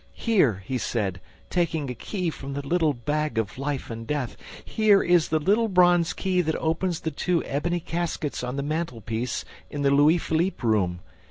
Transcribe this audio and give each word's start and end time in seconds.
Here,' 0.17 0.63
he 0.65 0.79
said, 0.79 1.21
taking 1.51 1.87
a 1.87 1.93
key 1.93 2.31
from 2.31 2.53
the 2.55 2.65
little 2.67 2.91
bag 2.95 3.37
of 3.37 3.59
life 3.59 3.91
and 3.91 4.07
death, 4.07 4.35
'here 4.65 5.03
is 5.03 5.29
the 5.29 5.37
little 5.37 5.67
bronze 5.67 6.11
key 6.13 6.41
that 6.41 6.55
opens 6.57 7.01
the 7.01 7.11
two 7.11 7.43
ebony 7.45 7.79
caskets 7.79 8.43
on 8.43 8.55
the 8.55 8.63
mantelpiece 8.63 9.45
in 9.69 9.83
the 9.83 9.91
Louis 9.91 10.17
Philippe 10.17 10.65
room... 10.67 11.01